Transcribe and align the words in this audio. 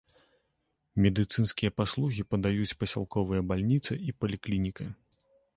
Медыцынскія 1.05 1.75
паслугі 1.83 2.21
падаюць 2.31 2.73
пасялковая 2.81 3.41
бальніца 3.53 4.01
і 4.11 4.19
паліклініка. 4.23 4.91